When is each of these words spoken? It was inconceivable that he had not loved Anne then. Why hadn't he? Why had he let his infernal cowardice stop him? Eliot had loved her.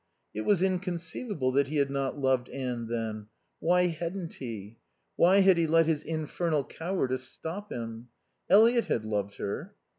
It 0.33 0.45
was 0.47 0.63
inconceivable 0.63 1.51
that 1.51 1.67
he 1.67 1.75
had 1.77 1.91
not 1.91 2.17
loved 2.17 2.49
Anne 2.49 2.87
then. 2.87 3.27
Why 3.59 3.85
hadn't 3.85 4.33
he? 4.33 4.79
Why 5.15 5.41
had 5.41 5.59
he 5.59 5.67
let 5.67 5.85
his 5.85 6.01
infernal 6.01 6.63
cowardice 6.63 7.25
stop 7.29 7.71
him? 7.71 8.07
Eliot 8.49 8.85
had 8.85 9.05
loved 9.05 9.35
her. 9.35 9.75